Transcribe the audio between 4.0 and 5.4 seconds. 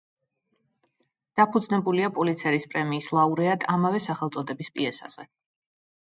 სახელწოდების პიესაზე.